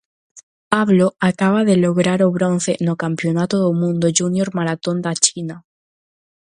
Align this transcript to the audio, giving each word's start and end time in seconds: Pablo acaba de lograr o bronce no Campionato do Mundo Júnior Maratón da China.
Pablo 0.67 1.15
acaba 1.29 1.61
de 1.69 1.75
lograr 1.83 2.19
o 2.27 2.33
bronce 2.37 2.73
no 2.87 2.93
Campionato 3.03 3.55
do 3.63 3.69
Mundo 3.81 4.07
Júnior 4.19 4.47
Maratón 4.57 4.97
da 5.05 5.13
China. 5.25 5.55